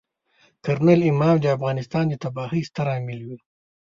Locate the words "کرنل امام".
0.63-1.35